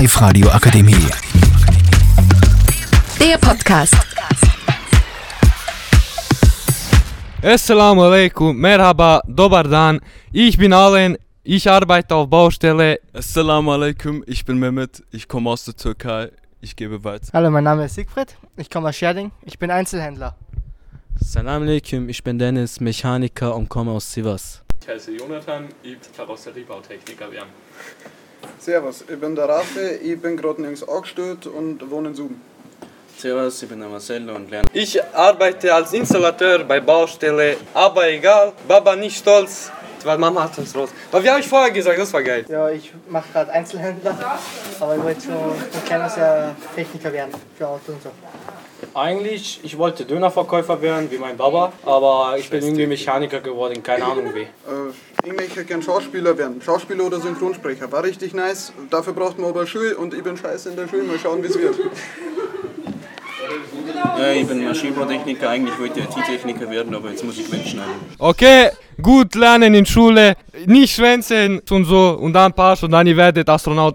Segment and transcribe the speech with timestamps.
[0.00, 1.10] Live-Radio Akademie.
[3.20, 3.94] Der Podcast.
[7.42, 10.00] Assalamu alaikum, merhaba, dobar dan.
[10.32, 12.98] Ich bin Alen, ich arbeite auf Baustelle.
[13.12, 16.30] Assalamu alaikum, ich bin Mehmet, ich komme aus der Türkei,
[16.62, 17.28] ich gebe weiter.
[17.34, 20.34] Hallo, mein Name ist Siegfried, ich komme aus Scherding, ich bin Einzelhändler.
[21.16, 24.62] Salam alaikum, ich bin Dennis, Mechaniker und komme aus Sivas.
[24.80, 27.50] Ich heiße Jonathan, ich bin Karosseriebautechniker werden.
[28.60, 32.42] Servus, ich bin der Raffe, ich bin gerade nirgends angestellt und wohne in Suben.
[33.16, 34.68] Servus, ich bin der Marcello und lerne.
[34.74, 39.72] Ich arbeite als Installateur bei Baustelle, aber egal, Baba nicht stolz,
[40.04, 40.90] weil Mama hat uns raus.
[41.10, 42.44] Aber wie habe ich vorher gesagt, das war geil.
[42.48, 44.14] Ja, ich mache gerade Einzelhändler,
[44.78, 48.10] aber ich wollte schon von kleines Jahr Techniker werden für Autos und so.
[48.94, 54.04] Eigentlich, ich wollte Dönerverkäufer werden, wie mein Baba, aber ich bin irgendwie Mechaniker geworden, keine
[54.04, 54.42] Ahnung wie.
[54.42, 54.46] Äh,
[55.24, 56.60] ich möchte gern Schauspieler werden.
[56.62, 57.90] Schauspieler oder Synchronsprecher.
[57.92, 58.72] War richtig nice.
[58.90, 61.02] Dafür braucht man aber Schule und ich bin scheiße in der Schule.
[61.02, 61.76] Mal schauen, wie es wird.
[64.18, 65.48] Ja, ich bin Maschinenbautechniker.
[65.48, 67.94] Eigentlich wollte ich IT-Techniker werden, aber jetzt muss ich wegschneiden.
[68.18, 70.34] Okay, gut lernen in Schule,
[70.66, 73.94] nicht schwänzen und so und dann passt und dann ihr werdet Astronaut.